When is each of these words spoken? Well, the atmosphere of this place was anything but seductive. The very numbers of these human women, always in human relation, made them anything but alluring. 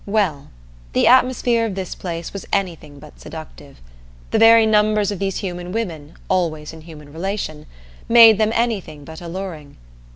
Well, 0.07 0.49
the 0.93 1.05
atmosphere 1.05 1.63
of 1.63 1.75
this 1.75 1.93
place 1.93 2.33
was 2.33 2.47
anything 2.51 2.97
but 2.97 3.19
seductive. 3.19 3.79
The 4.31 4.39
very 4.39 4.65
numbers 4.65 5.11
of 5.11 5.19
these 5.19 5.37
human 5.45 5.71
women, 5.71 6.15
always 6.27 6.73
in 6.73 6.81
human 6.81 7.13
relation, 7.13 7.67
made 8.09 8.39
them 8.39 8.49
anything 8.55 9.05
but 9.05 9.21
alluring. 9.21 9.77